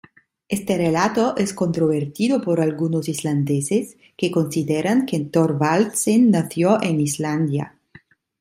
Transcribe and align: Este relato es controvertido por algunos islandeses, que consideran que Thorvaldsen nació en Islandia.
Este 0.49 0.79
relato 0.79 1.37
es 1.37 1.53
controvertido 1.53 2.41
por 2.41 2.59
algunos 2.59 3.07
islandeses, 3.07 3.97
que 4.17 4.31
consideran 4.31 5.05
que 5.05 5.19
Thorvaldsen 5.19 6.31
nació 6.31 6.81
en 6.81 6.99
Islandia. 7.01 7.77